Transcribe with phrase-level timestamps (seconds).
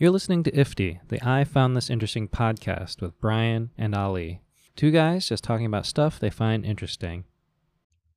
[0.00, 4.40] You're listening to IFTY, the I Found This Interesting podcast with Brian and Ali.
[4.74, 7.24] Two guys just talking about stuff they find interesting.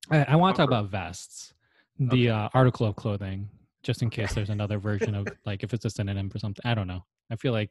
[0.09, 1.54] I, I want to talk about vests,
[1.99, 3.49] the uh, article of clothing,
[3.83, 6.61] just in case there's another version of like if it's a synonym for something.
[6.63, 7.04] I don't know.
[7.29, 7.69] I feel like,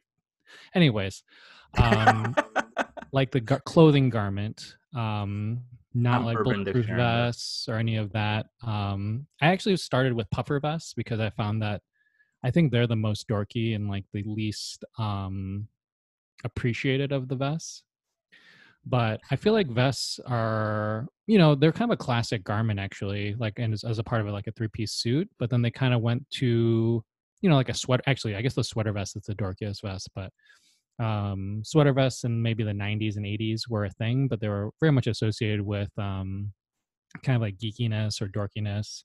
[0.75, 1.23] anyways,
[1.79, 2.35] um,
[3.11, 5.61] like the gar- clothing garment, um,
[5.95, 7.01] not I'm like bulletproof Dictionary.
[7.01, 8.45] vests or any of that.
[8.61, 11.81] Um, I actually started with puffer vests because I found that
[12.43, 15.67] I think they're the most dorky and like the least um,
[16.43, 17.83] appreciated of the vests.
[18.85, 23.33] But I feel like vests are, you know, they're kind of a classic garment actually,
[23.39, 25.29] like and as, as a part of it, like a three-piece suit.
[25.39, 27.03] But then they kind of went to,
[27.41, 28.03] you know, like a sweater.
[28.07, 30.31] Actually, I guess the sweater vest is the dorkiest vest, but
[30.99, 34.71] um, sweater vests in maybe the 90s and 80s were a thing, but they were
[34.81, 36.51] very much associated with um,
[37.23, 39.03] kind of like geekiness or dorkiness.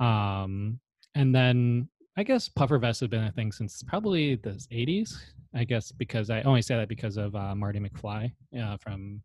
[0.00, 0.80] Um,
[1.14, 5.14] and then I guess puffer vests have been a thing since probably the 80s.
[5.54, 9.22] I guess because I only say that because of uh, Marty McFly uh, from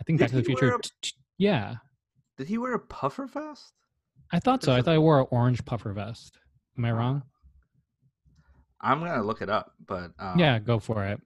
[0.00, 0.74] I think Did Back to the Future.
[0.74, 0.80] a-
[1.38, 1.76] yeah,
[2.36, 3.72] Did he wear a puffer vest?
[4.32, 4.72] I thought so.
[4.74, 6.38] I thought I wore an orange puffer vest.
[6.76, 7.22] Am I wrong?
[8.80, 11.20] I'm gonna look it up, but um, yeah, go for it.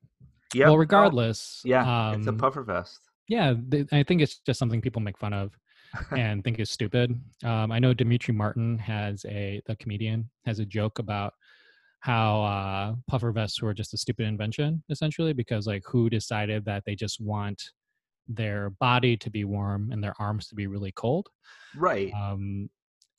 [0.54, 3.00] Yep, well, regardless, yeah, it's a um, puffer vest.
[3.28, 5.50] yeah th- i think it's just something people make fun of
[6.16, 7.18] and think is stupid.
[7.44, 11.34] Um, i know Demetri Martin has a the comedian has a joke about
[12.00, 16.82] how uh, puffer vests were just a stupid invention essentially because like who decided that
[16.84, 17.62] they just want
[18.26, 21.28] their body to be warm and their arms to be really cold?
[21.76, 22.12] Right.
[22.12, 22.68] um,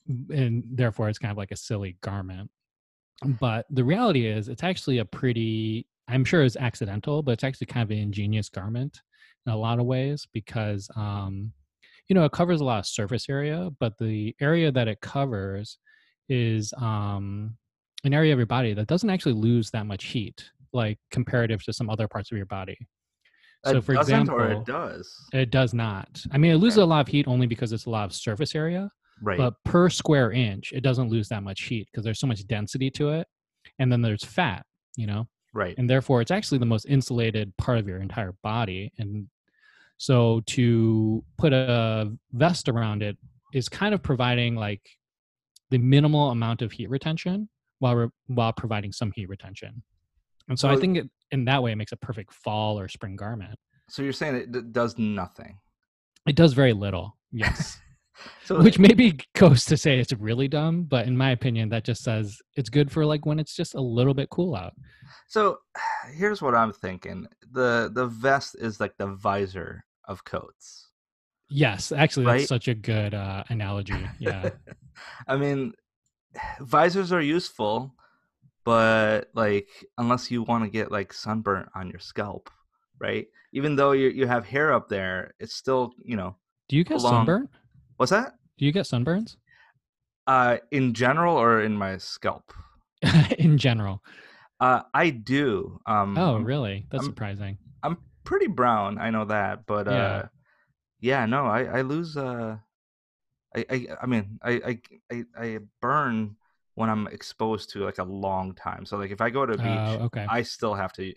[0.06, 2.50] and therefore it's kind of like a silly garment.
[3.40, 7.66] But the reality is it's actually a pretty i'm sure it's accidental but it's actually
[7.66, 9.00] kind of an ingenious garment
[9.46, 11.52] in a lot of ways because um,
[12.08, 15.78] you know it covers a lot of surface area but the area that it covers
[16.28, 17.56] is um,
[18.04, 21.72] an area of your body that doesn't actually lose that much heat like comparative to
[21.72, 22.76] some other parts of your body
[23.64, 25.26] so it for doesn't example or it does.
[25.32, 27.90] it does not i mean it loses a lot of heat only because it's a
[27.90, 28.90] lot of surface area
[29.22, 29.38] Right.
[29.38, 32.90] but per square inch it doesn't lose that much heat because there's so much density
[32.90, 33.28] to it
[33.78, 35.76] and then there's fat you know right.
[35.78, 39.28] and therefore it's actually the most insulated part of your entire body and
[39.96, 43.16] so to put a vest around it
[43.52, 44.82] is kind of providing like
[45.70, 49.82] the minimal amount of heat retention while re- while providing some heat retention.
[50.48, 53.16] And so i think it, in that way it makes a perfect fall or spring
[53.16, 53.58] garment.
[53.88, 55.58] So you're saying it d- does nothing.
[56.26, 57.78] it does very little yes
[58.44, 62.02] So which maybe goes to say it's really dumb but in my opinion that just
[62.02, 64.74] says it's good for like when it's just a little bit cool out
[65.28, 65.58] So
[66.14, 67.26] here's what I'm thinking.
[67.52, 70.88] The the vest is like the visor of coats.
[71.50, 72.48] yes actually that's Right?
[72.48, 74.50] such a good uh analogy yeah
[75.26, 75.72] I mean,
[76.60, 77.94] visors are useful,
[78.64, 82.50] but like unless you want to get like sunburnt on your scalp,
[83.00, 83.26] right?
[83.52, 86.36] Even though you you have hair up there, it's still you know
[86.68, 87.48] do you get Along- sunburn
[87.96, 88.34] what's that?
[88.58, 89.36] do you get sunburns
[90.26, 92.52] Uh, in general or in my scalp?
[93.38, 94.02] in general
[94.60, 95.78] Uh, I do.
[95.86, 98.96] Um, oh really that's I'm- surprising I'm pretty brown.
[98.98, 99.92] I know that, but Yeah.
[99.92, 100.22] uh,
[101.00, 102.16] yeah, no, I I lose.
[102.16, 102.56] Uh,
[103.54, 104.72] I I I mean, I I
[105.12, 106.36] I, I burn
[106.76, 108.86] when I'm exposed to like a long time.
[108.86, 111.12] So like if I go to a beach, Oh, okay I still have to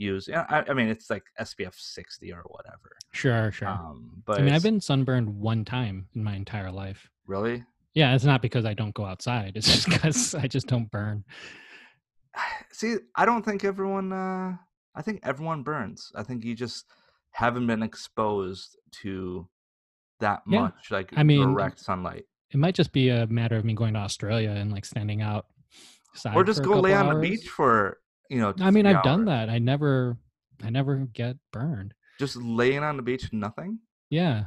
[0.00, 0.26] use.
[0.28, 2.96] Yeah, I, I mean it's like SPF 60 or whatever.
[3.12, 7.10] sure sure Um, but i mean i've been sunburned one time in my entire life
[7.26, 7.64] really.
[7.94, 11.24] yeah it's not because i don't go outside it's just because i just don't burn
[12.72, 14.12] See, I don't think everyone.
[14.12, 14.56] Uh,
[14.94, 16.12] I think everyone burns.
[16.14, 16.86] I think you just
[17.32, 19.48] haven't been exposed to
[20.20, 22.24] that Yeah, much like I mean, direct sunlight.
[22.50, 25.46] it might just be a matter of me going to australia and like standing out
[26.34, 27.98] or just go lay on the beach for
[28.30, 28.54] you know.
[28.60, 29.50] I mean, I've done that.
[29.50, 30.16] I never,
[30.62, 31.92] I never get burned.
[32.18, 33.80] Just laying on the beach, nothing.
[34.08, 34.44] Yeah,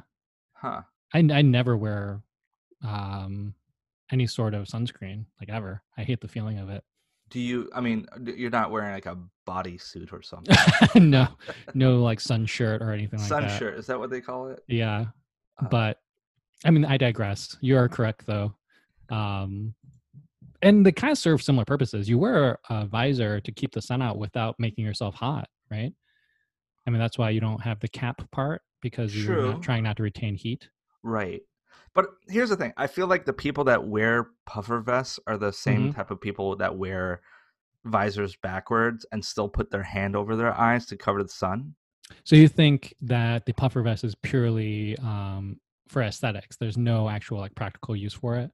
[0.53, 0.81] Huh.
[1.13, 2.21] I, I never wear
[2.83, 3.53] um
[4.11, 5.81] any sort of sunscreen like ever.
[5.97, 6.83] I hate the feeling of it.
[7.29, 7.69] Do you?
[7.73, 10.55] I mean, you're not wearing like a bodysuit or something.
[11.09, 11.27] no,
[11.73, 13.57] no like sun shirt or anything like Sun that.
[13.59, 14.63] shirt is that what they call it?
[14.67, 15.05] Yeah,
[15.61, 15.99] Uh, but
[16.65, 17.57] I mean, I digress.
[17.61, 18.53] You are correct though.
[19.09, 19.73] Um,
[20.63, 22.09] and they kind of serve similar purposes.
[22.09, 25.93] You wear a visor to keep the sun out without making yourself hot, right?
[26.87, 29.51] I mean, that's why you don't have the cap part because you're True.
[29.51, 30.67] not trying not to retain heat.
[31.03, 31.41] Right.
[31.93, 32.73] But here's the thing.
[32.77, 35.95] I feel like the people that wear puffer vests are the same Mhm.
[35.95, 37.21] type of people that wear
[37.85, 41.75] visors backwards and still put their hand over their eyes to cover the sun.
[42.23, 46.57] So you think that the puffer vest is purely um, for aesthetics?
[46.57, 48.51] There's no actual like practical use for it.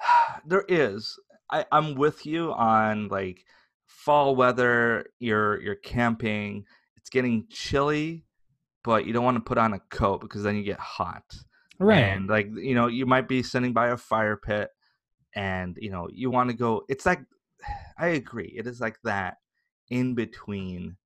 [0.46, 1.18] there is
[1.50, 3.44] I, I'm with you on like
[3.86, 5.06] fall weather.
[5.18, 6.64] You're you're camping.
[6.96, 8.24] It's getting chilly,
[8.84, 11.24] but you don't want to put on a coat because then you get hot.
[11.78, 11.98] Right.
[11.98, 14.70] And like you know, you might be sitting by a fire pit,
[15.34, 16.84] and you know you want to go.
[16.88, 17.20] It's like
[17.98, 18.54] I agree.
[18.56, 19.36] It is like that
[19.90, 20.96] in between.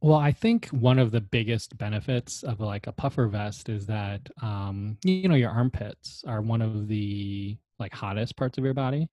[0.00, 4.28] Well, I think one of the biggest benefits of like a puffer vest is that
[4.42, 9.08] um, you know your armpits are one of the like hottest parts of your body,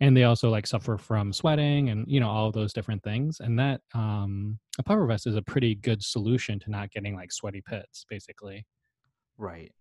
[0.00, 3.40] and they also like suffer from sweating and you know all of those different things.
[3.40, 7.32] And that um, a puffer vest is a pretty good solution to not getting like
[7.32, 8.64] sweaty pits, basically.
[9.36, 9.72] Right.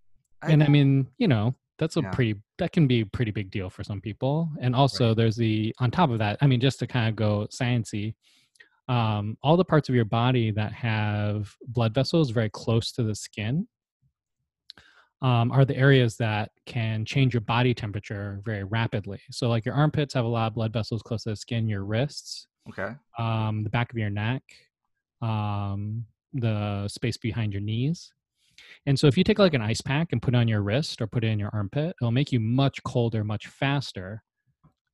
[0.43, 2.11] and I mean, you know, that's a Yeah.
[2.11, 4.49] pretty that can be a pretty big deal for some people.
[4.61, 7.47] And also there's the on top of that, I mean, just to kind of go
[7.51, 8.15] sciency,
[8.87, 13.15] um, all the parts of your body that have blood vessels very close to the
[13.15, 13.67] skin
[15.21, 19.19] um, are the areas that can change your body temperature very rapidly.
[19.31, 21.83] So like your armpits have a lot of blood vessels close to the skin, your
[21.83, 22.93] wrists, okay.
[23.17, 24.43] um, the back of your neck,
[25.21, 28.13] um, the space behind your knees.
[28.85, 31.01] And so if you take like an ice pack and put it on your wrist
[31.01, 34.23] or put it in your armpit, it'll make you much colder, much faster.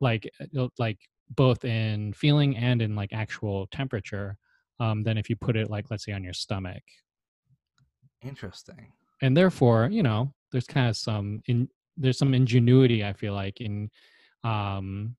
[0.02, 0.30] Like
[0.78, 1.00] like
[1.30, 4.38] both in feeling and in like actual temperature
[4.80, 6.84] um, than if you put it like let's say on your stomach.
[8.22, 8.92] Interesting.
[9.24, 13.62] And therefore, you know, there's kind of some in there's some ingenuity I feel like
[13.62, 13.90] in
[14.44, 15.16] um,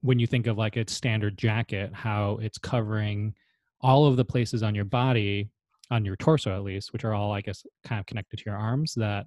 [0.00, 3.34] when you think of like its standard jacket, how it's covering
[3.82, 5.50] all of the places on your body,
[5.90, 8.56] on your torso at least, which are all, I guess, kind of connected to your
[8.56, 9.26] arms that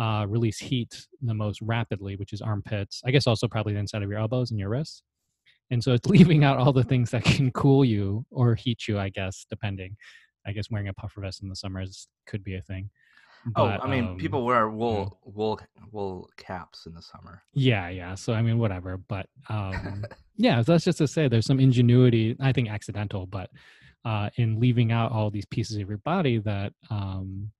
[0.00, 3.02] uh, release heat the most rapidly, which is armpits.
[3.04, 5.04] I guess also probably the inside of your elbows and your wrists.
[5.70, 8.98] And so it's leaving out all the things that can cool you or heat you,
[8.98, 9.96] I guess, depending.
[10.44, 12.90] I guess wearing a puffer vest in the summers could be a thing.
[13.56, 15.60] Oh, I mean, um, people wear wool wool
[15.90, 17.42] wool caps in the summer.
[17.54, 18.14] Yeah, yeah.
[18.14, 18.96] So I mean, whatever.
[18.96, 20.04] But um,
[20.36, 22.36] yeah, that's just to say there's some ingenuity.
[22.40, 23.50] I think accidental, but
[24.04, 27.50] uh, in leaving out all these pieces of your body that um,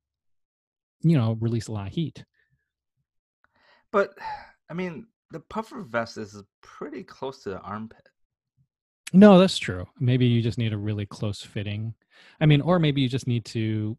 [1.01, 2.25] you know release a lot of heat.
[3.91, 4.11] But
[4.71, 8.09] I mean, the puffer vest is pretty close to the armpit.
[9.13, 9.87] No, that's true.
[10.01, 11.95] Maybe you just need a really close fitting.
[12.41, 13.97] I mean, or maybe you just need to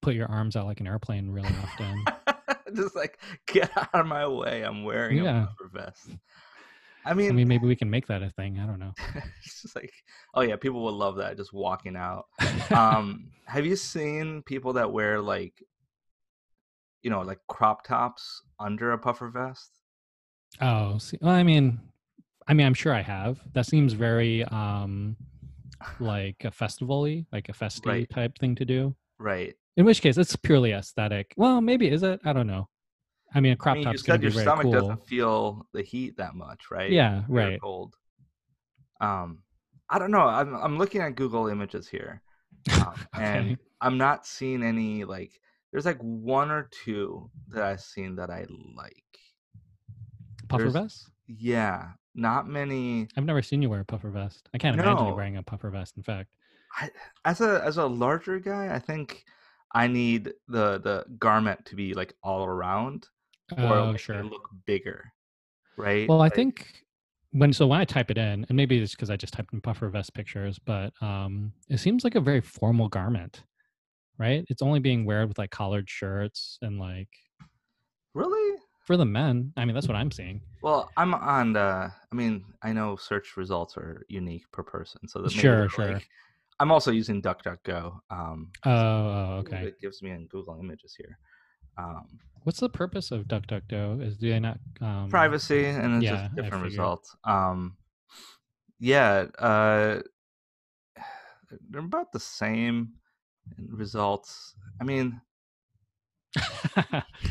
[0.00, 2.04] put your arms out like an airplane really often.
[2.74, 4.62] Just like get out of my way.
[4.62, 5.44] I'm wearing Yeah.
[5.44, 6.10] a puffer vest.
[7.04, 8.58] I mean, I mean, maybe we can make that a thing.
[8.58, 8.92] I don't know.
[9.44, 9.92] it's just like,
[10.34, 11.36] oh yeah, people would love that.
[11.36, 12.24] Just walking out.
[12.72, 15.54] um, have you seen people that wear like,
[17.02, 19.70] you know, like crop tops under a puffer vest?
[20.60, 21.78] oh, see, well, I mean,
[22.48, 23.38] I mean, I'm sure I have.
[23.52, 25.16] That seems very um,
[26.00, 28.10] like a festival-y, like a festy Right.
[28.10, 28.94] type thing to do.
[29.18, 29.54] Right.
[29.76, 31.34] In which case, it's purely aesthetic.
[31.36, 32.20] Well, maybe is it?
[32.24, 32.68] I don't know.
[33.34, 34.72] I mean, a I crop mean, you top's be your stomach cool.
[34.72, 36.90] doesn't feel the heat that much, right?
[36.90, 37.60] Yeah, When you're right.
[37.60, 37.94] Cold.
[39.00, 39.42] Um,
[39.90, 40.20] I don't know.
[40.26, 42.22] I'm I'm looking at Google Images here,
[42.72, 45.32] um, and I'm not seeing any like.
[45.72, 48.46] There's like one or two that I've seen that I
[48.76, 49.04] like.
[50.48, 51.10] Puffer there's- vest?
[51.28, 53.08] Yeah, not many.
[53.16, 54.48] I've never seen you wear a puffer vest.
[54.54, 55.96] I can't imagine you wearing a puffer vest.
[55.96, 56.30] In fact,
[56.78, 56.90] I,
[57.24, 59.24] as a as a larger guy, I think
[59.72, 63.08] I need the the garment to be like all around,
[63.58, 64.22] or oh sure.
[64.24, 65.12] look bigger,
[65.76, 66.08] right?
[66.08, 66.84] Well, I Like, think
[67.32, 69.60] when so when I type it in, and maybe it's because I just typed in
[69.60, 73.42] puffer vest pictures, but um, it seems like a very formal garment,
[74.18, 74.44] right?
[74.48, 77.08] It's only being worn with like collared shirts and like
[78.14, 78.55] really.
[78.86, 79.52] For the men.
[79.56, 80.40] I mean, that's what I'm seeing.
[80.62, 81.92] Well, I'm on the.
[82.10, 85.94] I mean, I know search results are unique per person, so that Sure, sure.
[85.94, 86.08] like-
[86.58, 87.98] I'm also using DuckDuckGo.
[88.08, 89.66] Um, Oh, so oh, okay.
[89.66, 91.18] It gives me in Google Images here.
[91.76, 92.06] Um,
[92.44, 94.02] What's the purpose of DuckDuckGo?
[94.02, 97.14] Is do they not um, privacy and it's yeah, just different results.
[97.24, 97.76] Um,
[98.78, 100.00] yeah, uh,
[101.70, 102.92] they're about the same
[103.68, 104.54] results.
[104.80, 105.20] I mean,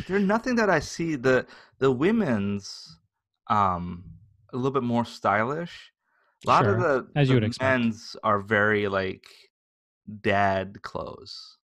[0.08, 1.16] there's nothing that I see.
[1.16, 1.46] the
[1.80, 3.00] The women's
[3.48, 4.04] um
[4.54, 5.92] a little bit more stylish.
[6.46, 7.82] A lot of the, as you the would expect.
[7.82, 9.26] men's are very like
[10.22, 11.58] dad clothes.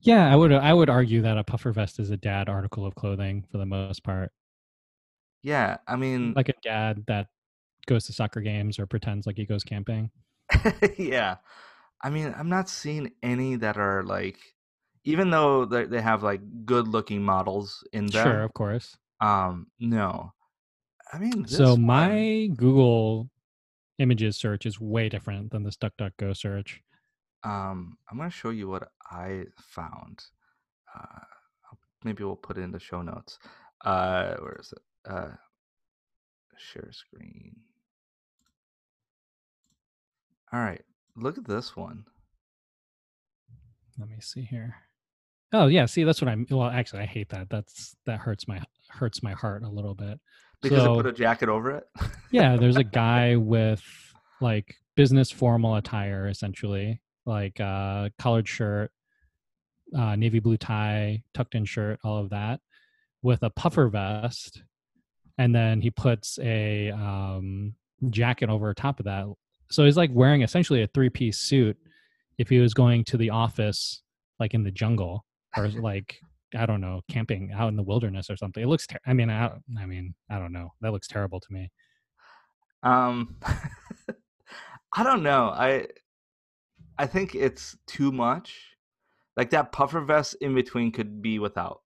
[0.00, 2.94] yeah, I would I would argue that a puffer vest is a dad article of
[2.94, 4.32] clothing for the most part.
[5.42, 7.28] Yeah, I mean, Like a dad that
[7.86, 10.10] goes to soccer games or pretends like he goes camping.
[10.98, 11.36] yeah.
[12.02, 14.38] I mean, I'm not seeing any that are like,
[15.04, 18.24] even though they have like good looking models in them.
[18.24, 18.96] Sure, of course.
[19.20, 20.32] Um, no.
[21.12, 23.30] I mean, this So one- my Google
[23.98, 26.80] images search is way different than this DuckDuckGo search.
[27.42, 30.24] um, I'm gonna show you what I found.
[30.94, 31.24] Uh,
[32.04, 33.38] maybe we'll put it in the show notes.
[33.84, 34.82] Uh, where is it?
[35.10, 35.30] Uh,
[36.56, 37.56] share screen.
[40.52, 40.84] All right,
[41.16, 42.04] look at this one.
[43.98, 44.76] Let me see here.
[45.52, 46.46] Oh yeah, see that's what I'm.
[46.50, 47.48] Well, actually, I hate that.
[47.50, 50.20] That's that hurts my hurts my heart a little bit.
[50.62, 51.84] Because So- it put a jacket over it.
[52.30, 53.82] yeah there's a guy with
[54.40, 58.90] like business formal attire essentially like uh collared shirt
[59.96, 62.60] uh navy blue tie tucked in shirt all of that
[63.22, 64.62] with a puffer vest
[65.38, 67.74] and then he puts a um
[68.10, 69.24] jacket over top of that
[69.70, 71.76] so he's like wearing essentially a three piece suit
[72.38, 74.02] if he was going to the office
[74.38, 75.24] like in the jungle
[75.56, 76.18] or like
[76.56, 78.62] I don't know, camping out in the wilderness or something.
[78.62, 78.86] It looks.
[78.86, 80.72] Ter- I mean, I, I mean, I don't know.
[80.80, 81.70] That looks terrible to me.
[82.82, 83.36] Um,
[84.92, 85.50] I don't know.
[85.50, 85.86] I
[86.98, 88.76] I think it's too much.
[89.36, 91.80] Like that puffer vest in between could be without.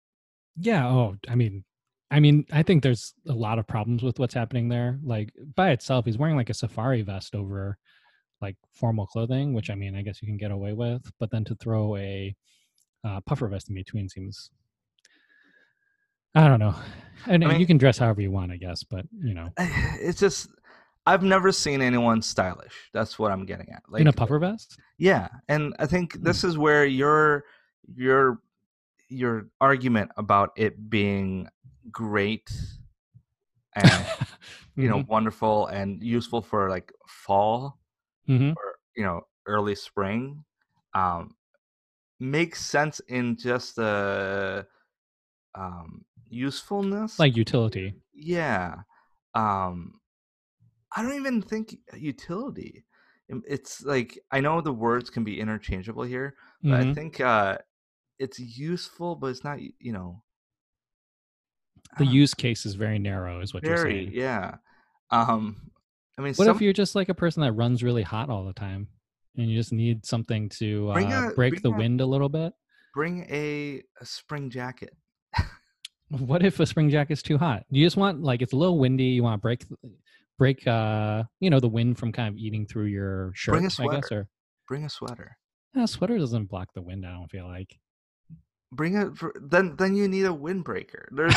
[0.56, 0.86] Yeah.
[0.86, 1.64] Oh, I mean,
[2.10, 5.00] I mean, I think there's a lot of problems with what's happening there.
[5.02, 7.76] Like by itself, he's wearing like a safari vest over
[8.40, 11.02] like formal clothing, which I mean, I guess you can get away with.
[11.18, 12.34] But then to throw a
[13.04, 14.50] uh, puffer vest in between seems,
[16.34, 16.74] I don't know.
[17.26, 18.82] And I mean- you can dress however you want, I guess.
[18.84, 20.48] But you know, It's just
[21.06, 22.90] I've never seen anyone stylish.
[22.92, 23.82] That's what I'm getting at.
[23.88, 24.78] Like in a puffer vest.
[24.98, 27.44] Yeah, and I think this is where your
[27.94, 28.40] your
[29.08, 31.48] your argument about it being
[31.90, 32.50] great
[33.74, 34.06] and
[34.76, 37.78] you know wonderful and useful for like fall
[38.28, 38.54] Mhm.
[38.56, 40.44] or you know early spring
[40.94, 41.34] um
[42.22, 44.66] makes sense in just the
[45.54, 47.92] um usefulness like utility.
[48.14, 48.76] yeah
[49.34, 50.00] um
[50.96, 52.84] i don't even think utility
[53.48, 56.94] it's like i know the words can be interchangeable here but i Mhm.
[56.94, 57.58] think uh
[58.18, 60.22] it's useful but it's not you know
[61.98, 64.12] The use case is very narrow, is what you're saying.
[64.14, 64.56] yeah
[65.10, 65.70] um
[66.18, 68.44] i mean What some, if you're just like a person that runs really hot all
[68.44, 68.88] the time,
[69.36, 72.52] and you just need something to uh, a- break the a- wind a little bit?
[72.94, 74.94] bring a, a spring jacket
[76.10, 77.64] What if a spring jacket's too hot?
[77.70, 79.04] You just want like it's a little windy.
[79.04, 79.64] You want to break,
[80.36, 83.54] break, uh, you know, the wind from kind of eating through your shirt.
[83.54, 83.76] Bring a I guess,
[84.08, 84.18] sweater.
[84.20, 84.28] or
[84.68, 85.36] bring a sweater
[85.74, 87.06] no, sweater doesn't block the wind.
[87.06, 87.78] I don't feel like.
[88.72, 89.10] bring a
[89.40, 91.34] then then you need a windbreaker there's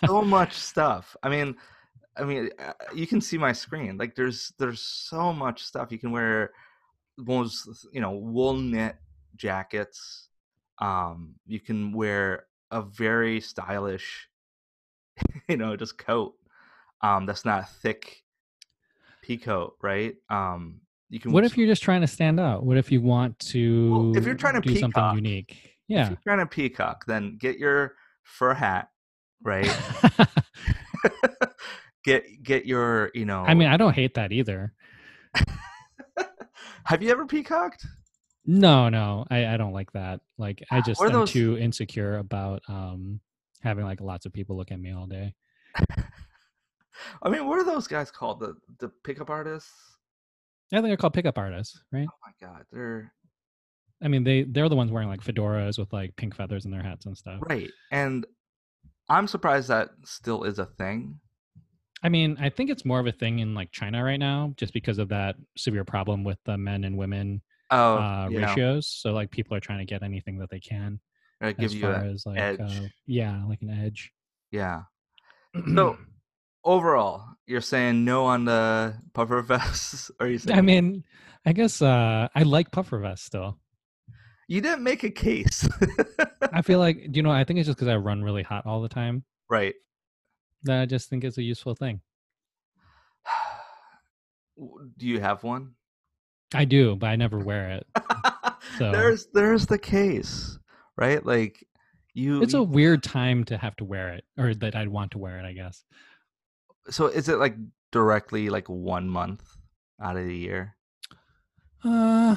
[0.06, 1.54] so much stuff i mean
[2.16, 5.98] i mean uh, you can see my screen like there's there's so much stuff you
[5.98, 6.50] can wear
[7.16, 8.96] most you know wool knit
[9.36, 10.28] jackets
[10.78, 14.28] um you can wear a very stylish
[15.48, 16.34] you know just coat
[17.02, 18.22] um that's not a thick
[19.22, 22.64] pea coat right um you can what if you're just trying to stand out?
[22.64, 23.92] What if you want to?
[23.92, 26.08] Well, if you're trying to do something peacock, unique, if yeah.
[26.08, 27.94] you're trying to peacock then get your
[28.24, 28.88] fur hat
[29.42, 29.70] right
[32.04, 34.72] get get your you know I mean, I don't hate that either.
[36.86, 37.84] Have you ever peacocked
[38.46, 40.20] No, no, I, I don't like that.
[40.38, 43.20] Like, I just am those- too insecure about um
[43.62, 45.34] having like lots of people look at me all day.
[47.22, 49.70] i mean what are those guys called the the pickup artists
[50.72, 52.06] I think they're called pickup artists, right?
[52.10, 53.12] oh my god they're
[54.02, 56.82] I mean, they they're the ones wearing like fedoras with like pink feathers in their
[56.82, 57.40] hats and stuff.
[57.48, 58.26] right and
[59.08, 61.18] i'm surprised that still is a thing
[62.02, 64.72] I mean, I think it's more of a thing in like China right now, just
[64.72, 68.46] because of that severe problem with the men and women oh uh, yeah.
[68.46, 68.86] ratios.
[68.86, 71.00] So like people are trying to get anything that they can
[71.40, 72.60] give as you as like edge.
[72.60, 74.12] Uh, yeah, like an edge.
[74.50, 74.82] yeah.
[75.74, 75.96] So
[76.64, 81.04] overall you're saying no on the puffer vests or you saying I mean,
[81.46, 83.58] I guess uh, I like puffer vests still.
[84.48, 85.66] you didn't make a case.
[86.52, 88.82] I feel like you know, I think it's just because I run really hot all
[88.82, 89.24] the time.
[89.48, 89.74] Right
[90.64, 92.00] that I just think it's a useful thing.
[94.96, 95.74] Do you have one
[96.54, 97.86] I do, but I never wear it.
[98.78, 100.58] So- there's there's the case
[100.96, 101.64] right like
[102.14, 105.18] you It's a weird time to have to wear it, or that I'd want to
[105.18, 105.44] wear it.
[105.44, 105.84] I guess.
[106.90, 107.56] so is it like
[107.92, 109.44] directly like one month
[110.02, 110.74] out of the year
[111.84, 112.36] Uh,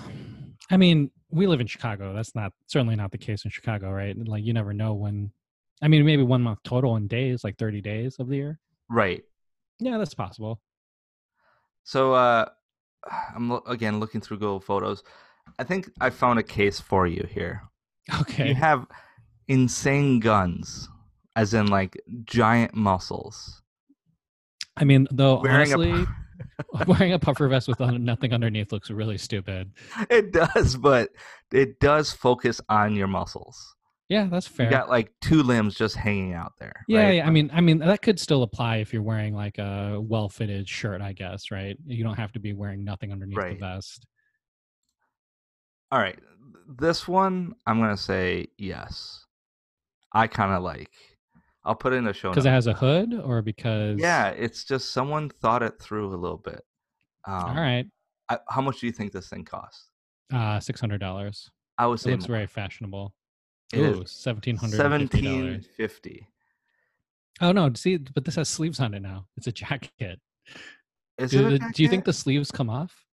[0.70, 2.14] I mean, we live in Chicago.
[2.14, 4.16] That's not certainly not the case in Chicago, right?
[4.18, 5.32] Like you never know when.
[5.82, 8.60] I mean, maybe one month total in days, like thirty days of the year.
[8.90, 9.24] right
[9.80, 10.60] Yeah, that's possible.
[11.84, 12.46] so uh
[13.36, 15.04] i'm lo- again looking through google photos
[15.58, 17.64] i think i found a case for you here
[18.22, 18.48] Okay.
[18.50, 18.86] you have
[19.48, 20.90] insane guns
[21.36, 21.96] as in like
[22.26, 23.62] giant muscles
[24.78, 26.06] I mean, though, wearing honestly,
[26.74, 29.72] a wearing a puffer vest with nothing underneath looks really stupid.
[30.10, 31.10] it does but
[31.52, 33.76] it does focus on your muscles
[34.10, 34.66] Yeah, that's fair.
[34.66, 36.74] You got like two limbs just hanging out there.
[36.88, 37.16] yeah, right?
[37.18, 37.28] yeah.
[37.28, 41.00] I mean, I mean that could still apply if you're wearing like a well-fitted shirt,
[41.02, 41.78] I guess, right?
[41.86, 43.60] You don't have to be wearing nothing underneath Right.
[43.60, 44.08] the vest.
[45.92, 46.18] All right.
[46.80, 49.26] This one, I'm gonna say yes.
[50.14, 50.92] I kind of like.
[51.66, 54.64] I'll put it in the show Because it has a hood, or because Yeah, it's
[54.64, 56.62] just someone thought it through a little bit.
[57.28, 57.86] Um, All right,
[58.30, 59.90] I, how much do you think this thing costs?
[60.34, 61.50] uh, six hundred dollars.
[61.78, 62.38] I would It say looks more.
[62.38, 63.14] very fashionable.
[63.74, 66.28] It is Ooh, seventeen hundred seventeen fifty.
[67.42, 69.28] Oh no, see, but this has sleeves on it now.
[69.38, 70.20] It's a jacket.
[71.18, 71.60] Is Do, it?
[71.62, 73.06] The- do you think the sleeves come off?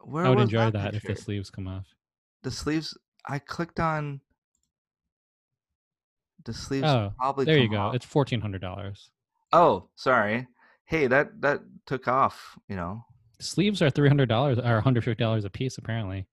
[0.00, 1.86] Where I would enjoy that if the sleeves come off.
[2.42, 2.96] the sleeves.
[3.28, 4.20] I clicked on.
[6.44, 7.44] The sleeves Oh, probably.
[7.44, 7.76] There you go.
[7.76, 7.94] off.
[7.94, 9.10] It's fourteen hundred dollars.
[9.52, 10.48] Oh, sorry.
[10.86, 12.58] Hey, that that took off.
[12.68, 13.04] You know.
[13.38, 15.78] Sleeves are three hundred dollars or one hundred fifty dollars a piece.
[15.78, 16.26] Apparently,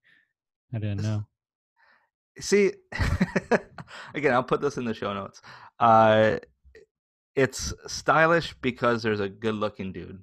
[0.74, 1.26] I didn't This- know.
[2.38, 2.72] See,
[4.14, 5.42] again, I'll put this in the show notes.
[5.78, 6.38] Uh,
[7.36, 10.22] it's stylish because there's a good-looking dude,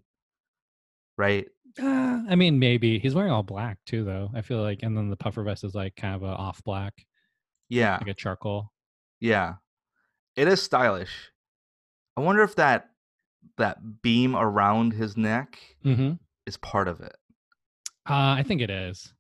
[1.18, 1.48] right?
[1.82, 4.30] Uh, I mean, maybe he's wearing all black too, though.
[4.34, 6.94] I feel like, and then the puffer vest is like kind of a off black,
[7.70, 8.72] Yeah, like a charcoal.
[9.20, 9.56] yeah.
[10.36, 11.32] It is stylish.
[12.16, 12.90] I wonder if that
[13.58, 16.14] that beam around his neck Mm-hmm.
[16.46, 17.16] is part of it.
[18.10, 19.14] Uh, I think it is.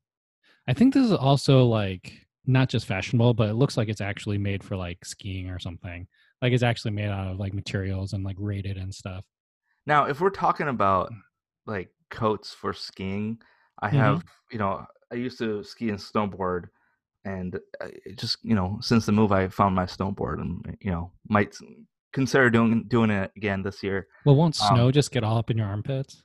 [0.67, 4.37] I think this is also like not just fashionable, but it looks like it's actually
[4.37, 6.07] made for like skiing or something.
[6.41, 9.25] Like it's actually made out of like materials and like rated and stuff.
[9.85, 11.11] Now, if we're talking about
[11.65, 13.39] like coats for skiing,
[13.81, 13.93] I Mhm.
[13.93, 16.65] have, you know, I used to ski and snowboard,
[17.25, 21.11] and it just, you know, since the move, I found my snowboard, and you know,
[21.29, 21.55] might
[22.13, 24.07] consider doing doing it again this year.
[24.25, 26.23] Well, won't Um, snow just get all up in your armpits?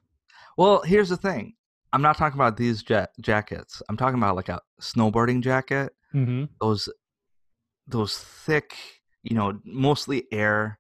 [0.57, 1.55] Well, here's the thing:
[1.93, 3.83] I'm not talking about these ja- jackets.
[3.89, 5.95] I'm talking about like a snowboarding jacket.
[6.15, 6.45] Mm-hmm.
[6.61, 6.89] Those,
[7.87, 8.77] those thick,
[9.23, 10.79] you know, mostly air.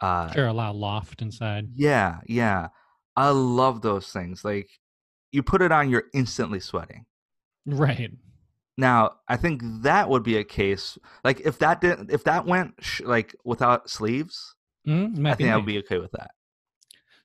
[0.00, 1.68] Uh, Sure, a lot of loft inside.
[1.74, 2.68] Yeah, yeah.
[3.16, 4.44] I love those things.
[4.44, 4.68] Like
[5.32, 7.06] you put it on, you're instantly sweating.
[7.66, 8.10] Right.
[8.76, 12.74] Now, I think that would be a case like if that didn't if that went
[12.80, 14.54] sh- like without sleeves,
[14.86, 16.32] Mm, I think I would be okay with that.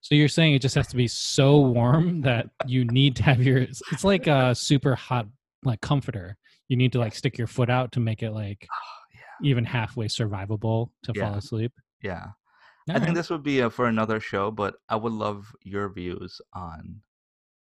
[0.02, 3.42] So you're saying it just has to be so warm that you need to have
[3.44, 5.28] your it's like a super hot
[5.64, 6.38] like comforter.
[6.70, 8.68] You need to like stick your foot out to make it like
[9.44, 11.74] even halfway survivable to fall asleep.
[12.02, 12.28] Yeah.
[12.88, 13.04] I Alright.
[13.04, 17.02] think this would be uh for another show, but I would love your views on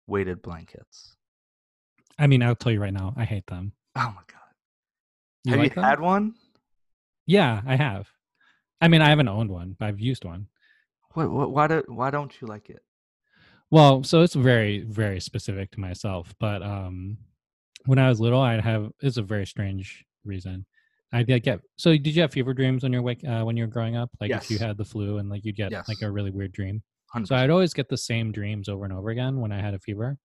[0.08, 1.16] weighted blankets.
[2.18, 3.74] I mean, I'll tell you right now, I hate them.
[3.96, 4.54] Oh my god.
[5.44, 5.84] You Have like you them?
[5.84, 6.34] had one?
[7.26, 8.10] Yeah, I have.
[8.82, 10.48] I mean, I haven't owned one, but I've used one.
[11.14, 12.82] What, what why do why don't you like it?
[13.72, 16.34] Well, so it's very, very specific to myself.
[16.40, 17.18] But um,
[17.86, 20.66] when I was little, I'd have it's a very strange reason.
[21.12, 21.92] I'd get, so.
[21.92, 24.12] Did you have fever dreams when you're wake uh, when you were growing up?
[24.22, 26.84] Like if you had the flu and like you'd get like a really weird dream.
[27.16, 27.28] 100%.
[27.28, 29.80] So I'd always get the same dreams over and over again when I had a
[29.80, 30.18] fever.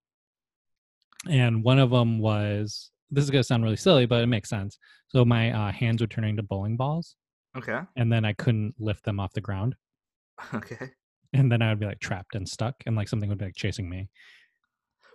[1.31, 4.79] And one of them was this is gonna sound really silly, but it makes sense.
[5.09, 7.17] So my uh, hands would turn into bowling balls,
[7.57, 7.81] okay.
[7.97, 9.77] and then I couldn't lift them off the ground,
[10.55, 10.91] Okay.
[11.33, 13.57] and then I would be like trapped and stuck, and like something would be like
[13.57, 14.11] chasing me.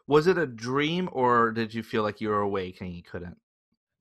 [0.10, 3.40] Was it a dream or did you feel like you were awake and you couldn't?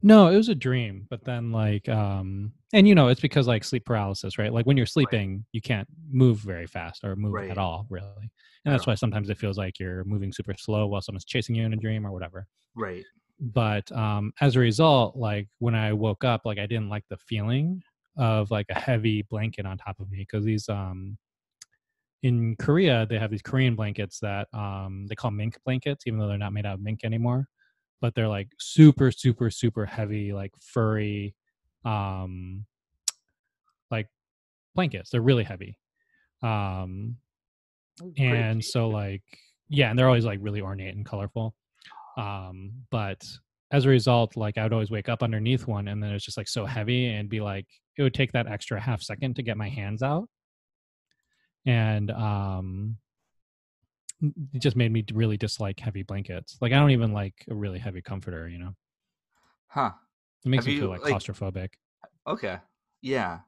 [0.03, 3.65] No, it was a dream, but then like um and you know, it's because like
[3.65, 4.53] sleep paralysis, right?
[4.53, 7.51] Like when you're sleeping, you can't move very fast or move Right.
[7.51, 8.31] at all, really.
[8.65, 11.65] And that's why sometimes it feels like you're moving super slow while someone's chasing you
[11.65, 12.47] in a dream or whatever.
[12.75, 13.05] Right.
[13.41, 17.19] But um as a result, like when I woke up, like I didn't like the
[17.19, 17.83] feeling
[18.17, 21.19] of like a heavy blanket on top of me because these um
[22.23, 26.29] in Korea they have these Korean blankets that um they call mink blankets, even though
[26.29, 27.47] they're not made out of mink anymore.
[28.01, 31.35] But they're like super, super, super heavy, like furry,
[31.85, 32.65] um,
[33.91, 34.07] like
[34.75, 35.11] blankets.
[35.11, 35.77] They're really heavy.
[36.43, 37.17] Um,
[38.17, 39.23] and so like
[39.69, 41.55] yeah, and they're always like really ornate and colorful.
[42.17, 43.23] Um, but
[43.71, 46.37] as a result, like I would always wake up underneath one, and then it's just
[46.37, 49.57] like so heavy, and be like it would take that extra half second to get
[49.57, 50.29] my hands out,
[51.69, 52.97] and um,
[54.53, 56.57] it just made me really dislike heavy blankets.
[56.61, 58.49] Like I don't even like a really heavy comforter.
[58.49, 58.75] You know,
[59.69, 59.93] Huh.
[60.45, 61.69] it makes Have me feel like like- claustrophobic.
[62.27, 62.59] Okay.
[63.03, 63.41] Yeah.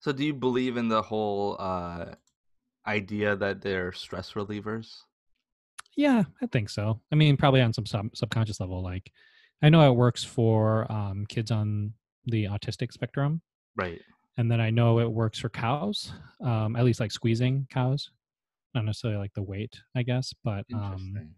[0.00, 2.14] So do you believe in the whole uh
[2.86, 4.96] idea that they're stress relievers?
[5.96, 7.00] Yeah, I think so.
[7.12, 8.82] I mean, probably on some sub- subconscious level.
[8.82, 9.10] Like,
[9.62, 11.92] I know it works for um, kids on
[12.24, 13.42] the autistic spectrum,
[13.76, 14.00] Right.
[14.38, 16.12] And then I know it works for cows.
[16.42, 18.10] Um, at least like squeezing cows,
[18.74, 20.32] not necessarily like the weight, I guess.
[20.44, 21.30] But um,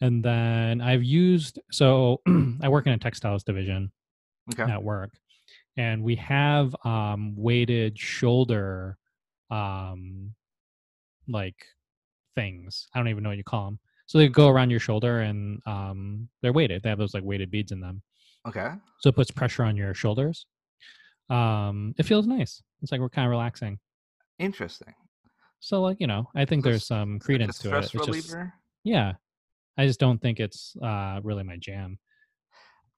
[0.00, 2.20] and then I've used so
[2.62, 3.92] I work in a textiles division,
[4.52, 4.70] Okay.
[4.72, 5.10] at work,
[5.76, 8.96] and we have um, weighted shoulder,
[9.50, 10.34] um,
[11.28, 11.56] like
[12.34, 12.88] things.
[12.94, 13.78] I don't even know what you call them.
[14.06, 16.82] So they go around your shoulder and um, they're weighted.
[16.82, 18.02] They have those like weighted beads in them.
[18.46, 18.68] Okay.
[19.00, 20.46] So it puts pressure on your shoulders.
[21.30, 22.62] Um, it feels nice.
[22.82, 23.78] It's like we're kind of relaxing.
[24.38, 24.94] Interesting.
[25.60, 27.70] So like you know, I think So there's some credence to it.
[27.70, 28.52] stress It's just reliever.
[28.84, 29.12] yeah.
[29.78, 31.98] I just don't think it's uh, really my jam.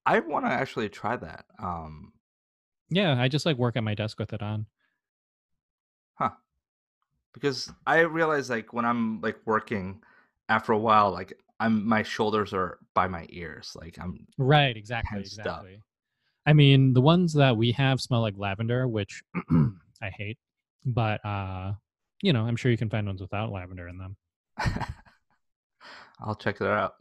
[0.06, 1.44] I want to actually try that.
[1.58, 2.12] Um,
[2.90, 4.66] Yeah, I just like work at my desk with it on.
[6.14, 6.30] huh?
[7.32, 10.02] Because I realize like when I'm like working,
[10.48, 13.76] after a while, like I'm my shoulders are by my ears.
[13.80, 15.66] Like I'm Right, exactly, Tensed up.
[16.46, 19.22] I mean, the ones that we have smell like lavender, which
[20.02, 20.38] I hate,
[20.84, 21.72] but uh,
[22.22, 24.16] you know, I'm sure you can find ones without lavender in them.
[26.20, 26.94] I'll check that out.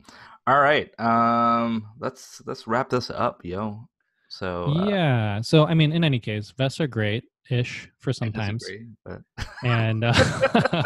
[0.48, 0.92] All right.
[1.00, 3.88] Um let's let's wrap this up, yo.
[4.30, 5.42] So uh, yeah.
[5.42, 8.66] So I mean, in any case, vests are great ish for sometimes,
[9.06, 9.22] but
[9.64, 10.14] and uh,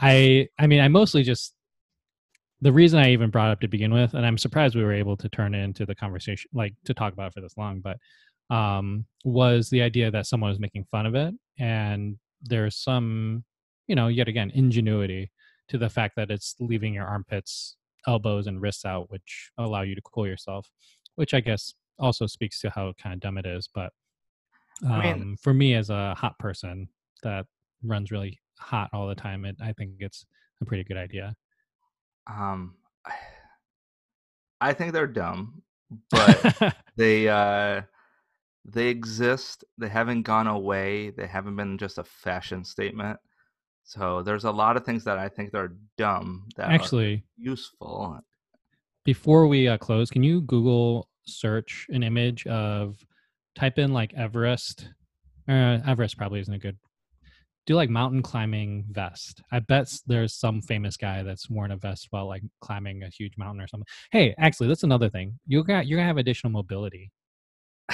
[0.00, 1.54] I I mean, I mostly just
[2.62, 5.16] the reason I even brought up to begin with, and I'm surprised we were able
[5.16, 7.98] to turn it into the conversation, like to talk about it for this long, but
[8.54, 13.44] um, was the idea that someone was making fun of it, and there's some,
[13.88, 15.30] you know, yet again, ingenuity
[15.68, 19.96] to the fact that it's leaving your armpits, elbows, and wrists out, which allow you
[19.96, 20.70] to cool yourself,
[21.16, 23.68] which I guess also speaks to how kind of dumb it is.
[23.74, 23.92] But
[24.84, 26.88] um, I mean- for me, as a hot person
[27.24, 27.46] that
[27.82, 30.26] runs really hot all the time, it, I think it's
[30.60, 31.34] a pretty good idea.
[32.26, 32.74] Um
[34.60, 35.62] I think they're dumb,
[36.10, 37.82] but they uh
[38.64, 43.18] they exist they haven't gone away they haven't been just a fashion statement
[43.82, 48.22] so there's a lot of things that i think are dumb that are Actually, useful
[49.04, 53.04] before we uh, close, can you Google search an image of
[53.54, 54.88] type in like Everest?
[55.48, 56.76] Uh, Everest probably isn't a good.
[57.66, 59.40] Do like mountain climbing vest.
[59.52, 63.34] I bet there's some famous guy that's worn a vest while like climbing a huge
[63.38, 63.86] mountain or something.
[64.10, 65.38] Hey, actually, that's another thing.
[65.46, 67.12] You got you're gonna have additional mobility.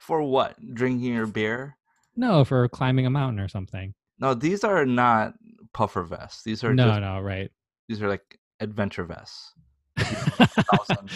[0.00, 1.76] for what drinking your beer
[2.16, 3.94] No, for climbing a mountain or something.
[4.18, 5.34] no these are not
[5.74, 7.50] puffer vests these are No, just no, right.
[7.88, 9.52] these are like adventure vests
[9.98, 11.10] Thousand,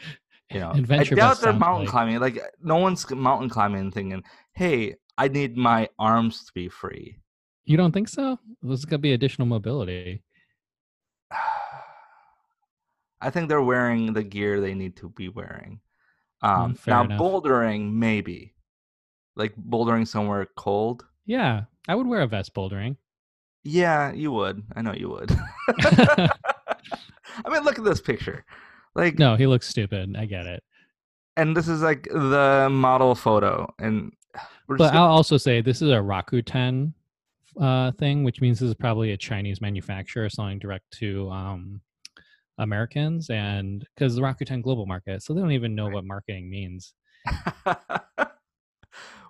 [0.50, 4.22] you know Adventure i doubt they're mountain like- climbing like no one's mountain climbing thinking
[4.54, 7.18] hey i need my arms to be free
[7.68, 8.38] You don't think so?
[8.62, 10.22] There's gonna be additional mobility.
[13.20, 15.80] I think they're wearing the gear they need to be wearing.
[16.42, 17.20] Um, fair now enough.
[17.20, 18.54] bouldering, maybe,
[19.36, 21.04] like bouldering somewhere cold.
[21.26, 22.96] Yeah, I would wear a vest bouldering.
[23.64, 24.62] Yeah, you would.
[24.76, 25.30] I know you would.
[25.68, 26.30] I
[27.50, 28.44] mean, look at this picture.
[28.94, 30.16] Like, no, he looks stupid.
[30.16, 30.62] I get it.
[31.36, 34.12] and this is like the model photo, and
[34.68, 36.92] we're But just I'll also say this is a Rakuten
[37.60, 41.80] uh, thing, which means this is probably a Chinese manufacturer selling direct to um,
[42.58, 45.94] Americans, and because the Rakuten global market, so they don't even know Right.
[45.94, 46.92] what marketing means.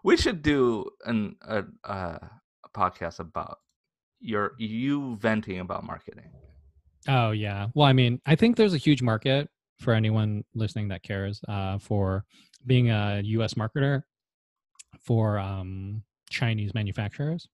[0.04, 2.20] we should do an a, a
[2.74, 3.58] podcast about
[4.20, 6.30] your you venting about marketing.
[7.06, 7.68] Oh yeah.
[7.74, 9.48] Well, I mean, I think there's a huge market
[9.78, 12.24] for anyone listening that cares uh, for
[12.66, 13.54] being a U.S.
[13.54, 14.02] marketer
[15.08, 17.48] for um, Chinese manufacturers.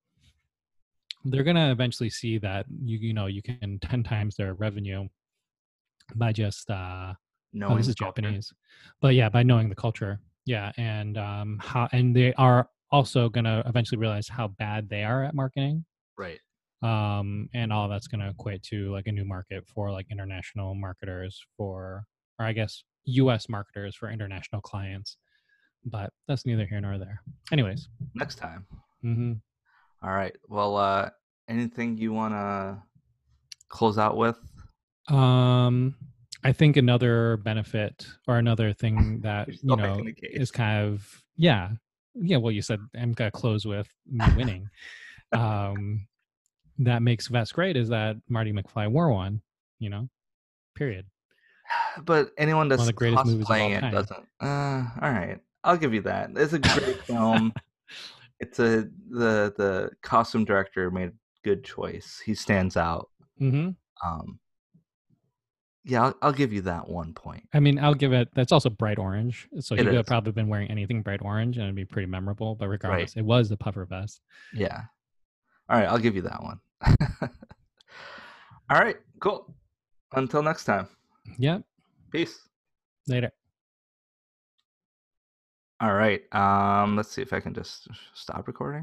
[1.25, 5.09] They're gonna eventually see that you you know you can ten times their revenue
[6.17, 7.14] by just uh,
[7.53, 8.53] No, oh, this is Japanese,
[9.01, 13.62] but yeah, by knowing the culture, yeah, and um, how and they are also gonna
[13.67, 15.85] eventually realize how bad they are at marketing.
[16.19, 16.40] Right?
[16.83, 20.75] um, and all that's going to equate to like a new market for like international
[20.75, 22.05] marketers for
[22.38, 25.17] or i guess us marketers for international clients
[25.85, 27.20] but that's neither here nor there
[27.53, 28.66] anyways Next time.
[29.03, 29.33] hmm
[30.03, 30.35] All right.
[30.49, 31.11] Well, uh,
[31.49, 32.83] anything you want to
[33.68, 34.38] close out with?
[35.09, 35.94] um
[36.44, 40.31] i think another benefit or another thing that you know making the case.
[40.40, 41.73] is kind of yeah
[42.14, 44.66] yeah well you said i'm gonna close with me winning
[45.33, 46.07] um
[46.79, 49.42] that makes vest great is that marty mcfly wore one
[49.79, 50.09] you know
[50.75, 51.05] period
[52.05, 54.27] But anyone that's the greatest movies all it doesn't.
[54.40, 55.38] Uh, all right.
[55.64, 56.31] I'll give you that.
[56.37, 57.53] It's a great film.
[58.40, 61.12] It's a the the costume director made a
[61.44, 62.20] good choice.
[62.22, 63.09] He stands out.
[63.38, 63.70] hmm
[64.05, 64.40] Um,
[65.85, 67.48] yeah, I'll, I'll give you that one point.
[67.55, 68.29] I mean, I'll give it.
[68.35, 71.57] That's also bright orange, so it he could have probably been wearing anything bright orange,
[71.57, 72.57] and it'd be pretty memorable.
[72.57, 74.20] But regardless, it was the puffer vest.
[74.53, 74.83] Yeah.
[75.70, 76.59] All right, I'll give you that one.
[78.68, 79.55] All right, cool.
[80.12, 80.88] Until next time.
[81.38, 81.62] Yep.
[82.11, 82.48] Peace.
[83.07, 83.31] Later.
[85.80, 86.22] All right.
[86.34, 88.82] Um, let's see if I can just stop recording.